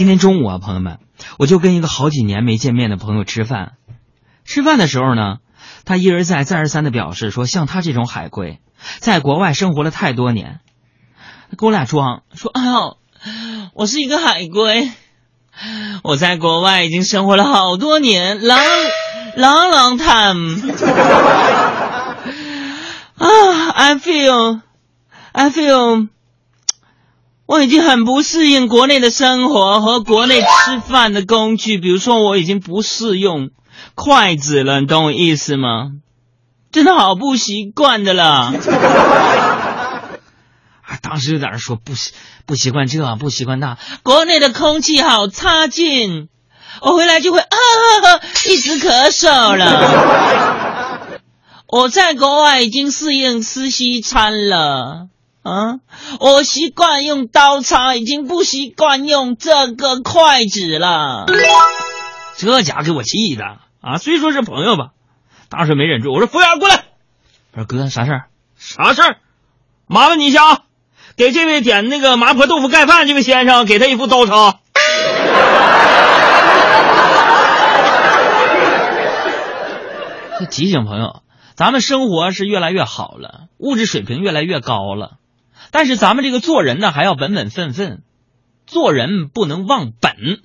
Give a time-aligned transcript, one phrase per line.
[0.00, 0.98] 今天中午啊，朋友们，
[1.38, 3.72] 我就跟一个好几年没见面的朋友吃饭。
[4.46, 5.40] 吃饭的时候呢，
[5.84, 8.60] 他一而再、再而三的表示说，像他这种海归，
[9.00, 10.60] 在国外生活了太多年，
[11.58, 12.96] 跟我俩装说：“哎呦，
[13.74, 14.90] 我是一个海归，
[16.02, 18.56] 我在国外已经生活了好多年，long
[19.36, 20.72] long long time。
[23.18, 24.62] 啊，I feel,
[25.32, 26.08] I feel。”
[27.50, 33.50] 我已经很不适应国内的生活和国内吃饭的工具，比如说我已经不适用
[33.96, 35.90] 筷子了，你懂我意思吗？
[36.70, 38.52] 真的好不习惯的啦。
[40.82, 42.12] 啊， 当时就在那说不习
[42.46, 46.28] 不习惯这，不习惯那，国内的空气好差劲，
[46.82, 47.48] 我回来就会啊
[48.48, 51.00] 一直咳嗽了。
[51.66, 55.08] 我在国外已经适应吃西餐了。
[55.42, 55.80] 啊！
[56.20, 61.26] 我习惯用刀叉，已经不习惯用这个筷子了。
[62.36, 63.44] 这家给我气的
[63.80, 63.96] 啊！
[63.98, 64.90] 虽说是朋友吧，
[65.48, 66.84] 当时没忍住，我说：“服务员过来。”
[67.52, 68.26] 我说：“哥，啥事儿？
[68.56, 69.16] 啥事儿？
[69.86, 70.60] 麻烦你一下啊，
[71.16, 74.60] 给这位点那个麻婆豆腐盖饭这位先生，给他一副刀叉。
[80.50, 81.22] ”提醒朋友，
[81.54, 85.18] 咱们生活是越来越好了，物质水平越来越高了。
[85.70, 88.02] 但是咱们这个做人呢，还要本本分分，
[88.66, 90.40] 做人不能忘本，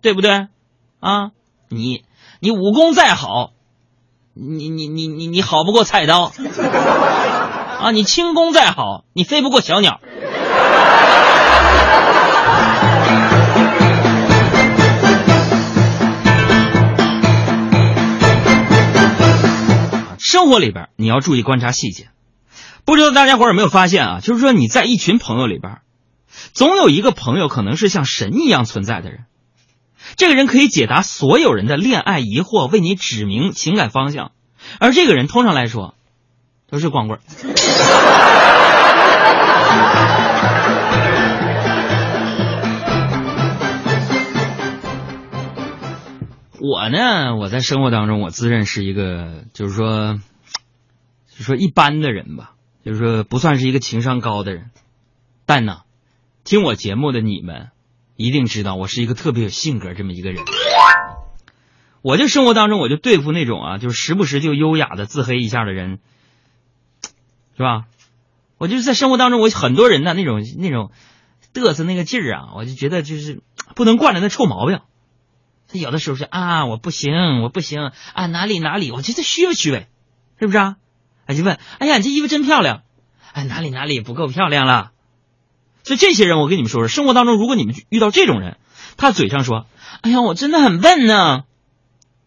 [0.00, 0.48] 对不对？
[1.00, 1.30] 啊，
[1.68, 2.04] 你
[2.40, 3.52] 你武功再好，
[4.34, 6.32] 你你你你你好不过菜刀，
[7.80, 10.00] 啊，你轻功再好，你飞不过小鸟。
[20.18, 22.08] 生活里边你要注意观察细节。
[22.88, 24.20] 不知道大家伙有没有发现啊？
[24.22, 25.82] 就是说你在一群朋友里边，
[26.54, 29.26] 总有一个朋友可能是像神一样存在的人。
[30.16, 34.32] 这个人可以解答所有人的恋爱疑惑，为你指明情感方向。
[34.80, 35.96] 而这个人通常来说
[36.70, 37.20] 都是光棍。
[46.58, 50.18] 我呢，我在生活当中，我自认是一个，就是说，
[51.36, 52.52] 就说一般的人吧。
[52.88, 54.70] 就是说，不算是一个情商高的人，
[55.44, 55.82] 但呢，
[56.42, 57.68] 听我节目的你们
[58.16, 60.42] 一定知道，我是一个特别有性格这么一个人。
[62.00, 65.98] 我就生活当中，我就对付那种啊，就是时不时就优雅的自黑一下的人，
[67.58, 67.84] 是吧？
[68.56, 70.90] 我就是在生活当中，我很多人呢那种那种
[71.52, 73.42] 嘚瑟那个劲儿啊，我就觉得就是
[73.76, 74.80] 不能惯着那臭毛病。
[75.70, 79.88] 他有的时候是啊，我不行，我不行啊，哪里哪里，我觉得虚不虚伪，
[80.40, 80.76] 是不是啊？
[81.28, 82.80] 他就问：“哎呀，你这衣服真漂亮，
[83.32, 84.92] 哎，哪里哪里不够漂亮了？”
[85.84, 88.56] 所以这些人，我跟你们说说，生活当中如果你们遇到这种人，
[88.96, 89.66] 他嘴上说
[90.00, 91.42] ：“哎呀，我真的很笨呢。”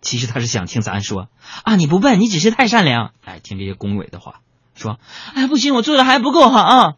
[0.00, 1.28] 其实他是想听咱说
[1.64, 4.40] ：“啊，你不笨，你只是太善良。”哎，听这些恭维的话，
[4.76, 5.00] 说
[5.34, 6.92] ：“哎，不行，我做的还不够好啊。”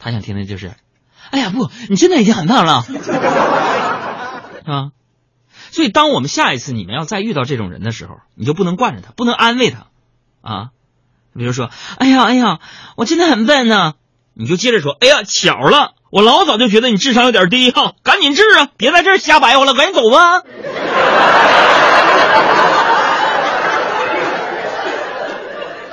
[0.00, 0.74] 他想听的就是
[1.30, 2.84] ：“哎呀，不，你真的已经很棒了。
[4.66, 4.90] ”啊，
[5.70, 9.86] 所以当我们下一次你们要再遇到这种人的时候，你就不能惯着他，不能安慰他，
[10.40, 10.70] 啊。
[11.36, 12.60] 比如说，哎呀，哎呀，
[12.96, 13.94] 我真的很笨呢。
[14.34, 20.42] 你就接着说，哎呀，巧了，我老早就觉得你智商有点低哈，赶紧治啊，别在这儿瞎白活了，赶紧走吧。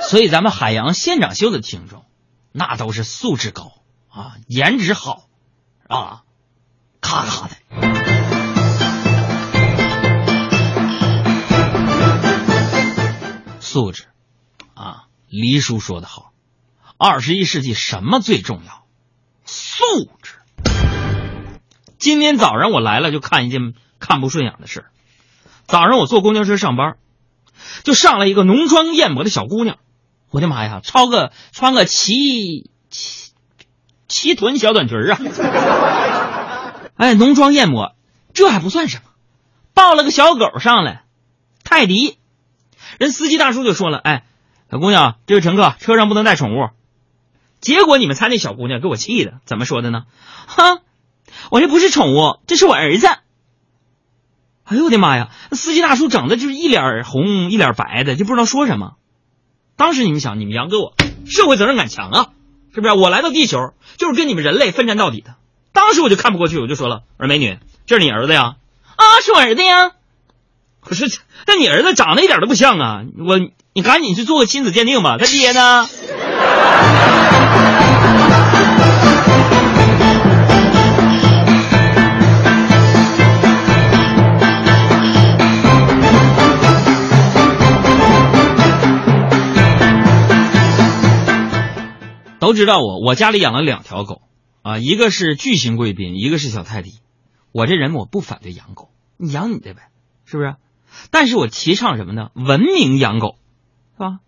[0.00, 2.04] 所以咱们海洋现场秀的听众，
[2.50, 3.72] 那都是素质高
[4.08, 5.24] 啊，颜值好
[5.86, 6.22] 啊，
[7.00, 7.54] 咔咔的
[13.60, 14.06] 素质
[14.74, 15.09] 啊。
[15.30, 16.32] 黎叔说的好，
[16.98, 18.84] 二十一世纪什么最重要？
[19.44, 19.84] 素
[20.22, 20.34] 质。
[21.98, 24.86] 今天早上我来了，就看一件看不顺眼的事
[25.68, 26.96] 早上我坐公交车上班，
[27.84, 29.78] 就上来一个浓妆艳抹的小姑娘。
[30.30, 33.30] 我的妈呀，超个穿个齐齐
[34.08, 35.20] 齐臀小短裙啊！
[36.96, 37.94] 哎，浓妆艳抹，
[38.34, 39.04] 这还不算什么，
[39.74, 41.04] 抱了个小狗上来，
[41.62, 42.18] 泰迪。
[42.98, 44.24] 人司机大叔就说了，哎。
[44.70, 46.68] 小姑娘，这位乘客，车上不能带宠物。
[47.60, 50.04] 结果你们猜那小姑娘给我气的，怎么说的呢？
[50.46, 50.82] 哈，
[51.50, 53.08] 我这不是宠物，这是我儿子。
[54.64, 55.30] 哎呦我的妈呀！
[55.50, 58.92] 司机大叔整的就是一脸红一脸白的，就不知道说什么。
[59.74, 60.94] 当时你们想，你们杨哥我
[61.26, 62.28] 社会责任感强啊，
[62.72, 62.94] 是不是？
[62.94, 65.34] 我来到地球就是跟你们人类奋战到底的。
[65.72, 68.54] 当时我就看不过去，我就说了：“我说美女，这是你儿子呀？”
[68.94, 69.90] 啊，是我儿子呀。
[70.80, 73.02] 可是，那你儿子长得一点都不像啊！
[73.18, 73.38] 我，
[73.72, 75.18] 你赶紧去做个亲子鉴定吧。
[75.18, 75.86] 他爹呢？
[92.40, 94.22] 都知道我，我家里养了两条狗，
[94.62, 96.94] 啊，一个是巨型贵宾，一个是小泰迪。
[97.52, 98.88] 我这人我不反对养狗，
[99.18, 99.82] 你养你的呗，
[100.24, 100.54] 是不是？
[101.10, 102.30] 但是我提倡什么呢？
[102.34, 103.36] 文明养狗，
[103.96, 104.18] 是吧？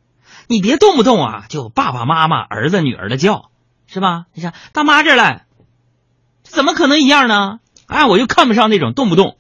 [0.49, 3.51] 你别动不动啊就爸爸妈妈、儿子、女儿的叫，
[3.87, 4.27] 是吧？
[4.35, 5.47] 你想大妈这儿来，
[6.43, 7.61] 怎么可能一样呢？
[7.87, 9.37] 哎，我就看不上那种动不动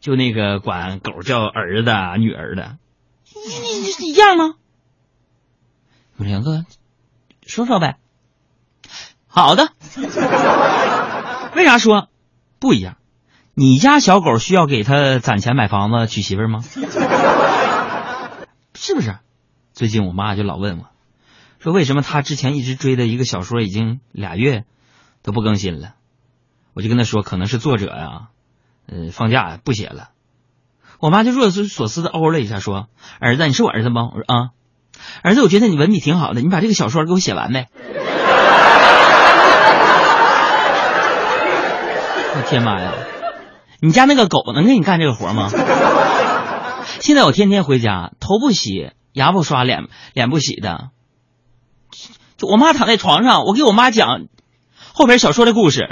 [0.00, 2.78] 就那个管狗叫儿子、女儿的，
[3.34, 4.54] 你你你一样吗？
[6.16, 6.64] 两个
[7.46, 7.98] 说说呗。
[9.26, 9.68] 好的，
[11.54, 12.08] 为啥说
[12.58, 12.96] 不一样？
[13.58, 16.60] 你家小狗需要给他攒钱买房子娶媳妇吗？
[18.74, 19.16] 是不是？
[19.72, 20.84] 最近我妈就老问我，
[21.58, 24.64] 说为什么她之前一直追的一个小说已经俩月
[25.22, 25.94] 都不更新了？
[26.74, 28.26] 我就跟她说，可能是作者呀，
[28.92, 30.10] 呃，放假不写了。
[31.00, 32.88] 我妈就若有所思的哦了一下，说
[33.20, 34.50] ：“儿子，你是我儿子吗？”我说：“啊，
[35.22, 37.68] 儿子，我觉得你文笔挺好的，你把这个小说给我写完呗。
[42.36, 42.92] ”我天妈呀！
[43.86, 45.48] 你家那个狗能给你干这个活吗？
[46.98, 50.88] 现在我天天回家，头不洗，牙不刷，脸脸不洗的。
[52.36, 54.26] 就我妈躺在床上，我给我妈讲
[54.92, 55.88] 后边小说的故事。